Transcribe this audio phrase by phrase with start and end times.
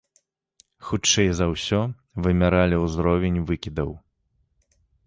[0.87, 1.81] Хутчэй за ўсё,
[2.27, 3.89] вымяралі ўзровень выкідаў.